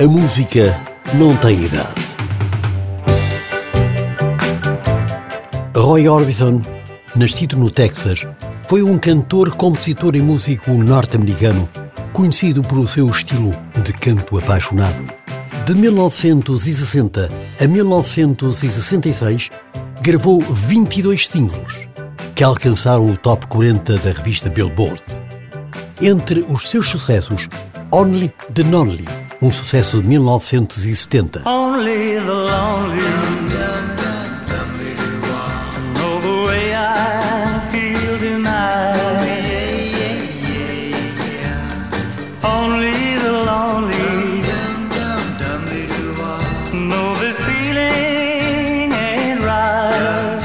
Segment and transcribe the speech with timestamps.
[0.00, 0.80] A música
[1.12, 2.00] não tem idade.
[5.76, 6.62] Roy Orbison,
[7.14, 8.26] nascido no Texas,
[8.66, 11.68] foi um cantor, compositor e músico norte-americano,
[12.14, 13.54] conhecido por seu estilo
[13.84, 15.04] de canto apaixonado.
[15.66, 17.28] De 1960
[17.60, 19.50] a 1966,
[20.00, 21.74] gravou 22 singles
[22.34, 25.02] que alcançaram o top 40 da revista Billboard.
[26.00, 27.50] Entre os seus sucessos,
[27.92, 31.42] Only the Lonely, um sucesso de 1970.
[31.48, 33.02] Only the lonely
[35.94, 39.00] know the way I feel tonight.
[42.42, 44.42] Only the lonely
[46.72, 50.40] know this feeling ain't right.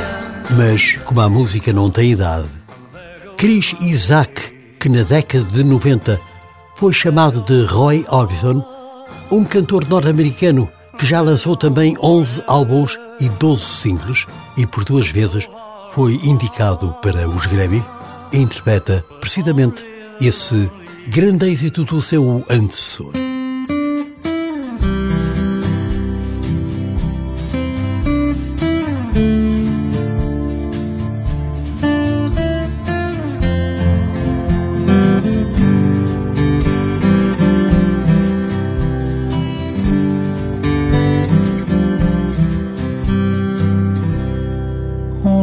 [0.57, 2.47] Mas como a música não tem idade,
[3.37, 6.19] Chris Isaac, que na década de 90
[6.75, 8.74] foi chamado de Roy Orbison,
[9.31, 14.25] um cantor norte-americano que já lançou também 11 álbuns e 12 singles
[14.57, 15.47] e por duas vezes
[15.91, 17.83] foi indicado para os Grammy,
[18.33, 19.85] interpreta precisamente
[20.21, 20.69] esse
[21.07, 23.24] grande êxito do seu antecessor.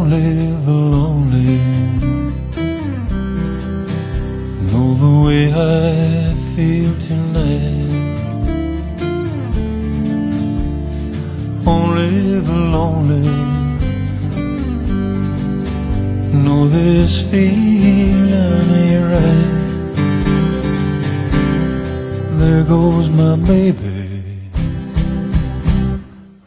[0.02, 0.34] Only
[0.66, 1.58] the lonely.
[4.70, 7.90] Know the way I feel tonight.
[11.64, 13.28] Only the lonely.
[16.44, 19.52] Know this feeling ain't right.
[22.40, 24.08] There goes my baby,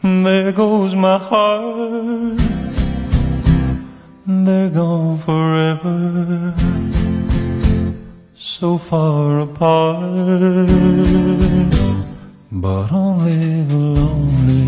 [0.01, 2.41] there goes my heart,
[4.45, 6.53] they're gone forever,
[8.35, 10.19] so far apart,
[12.51, 14.64] but only the lonely.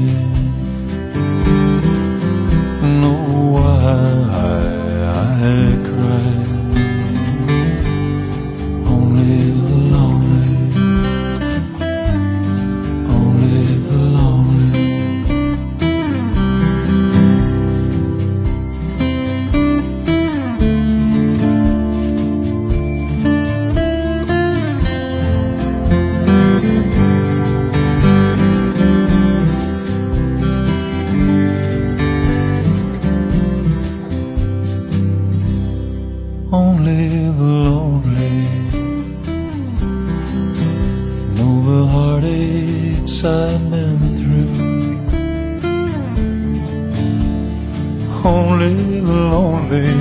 [48.28, 48.74] Only
[49.10, 49.94] the lonely.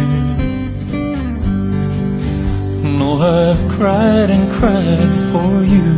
[2.99, 5.91] Know I've cried and cried for you.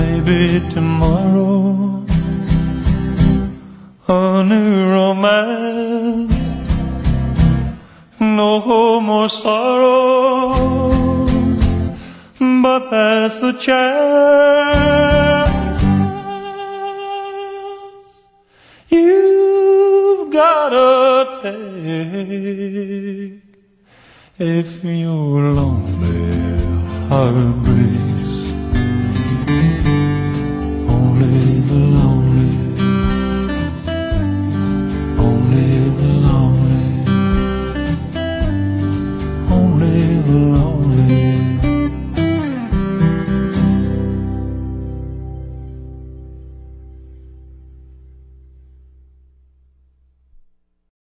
[0.00, 0.40] Maybe
[0.70, 2.06] tomorrow
[4.06, 6.32] a new romance.
[8.20, 10.54] No more sorrow,
[12.38, 14.53] but that's the chance
[21.44, 23.42] take
[24.38, 26.58] if you're lonely,
[27.08, 28.13] heartbreak.